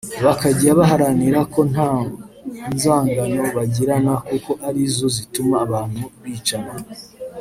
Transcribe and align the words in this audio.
bakajya 0.25 0.69
baharanira 0.79 1.39
ko 1.53 1.59
nta 1.71 1.91
nzangano 2.73 3.41
bagirana 3.55 4.13
kuko 4.27 4.51
arizo 4.67 5.05
zituma 5.15 5.55
abantu 5.65 6.03
bicana 6.23 6.73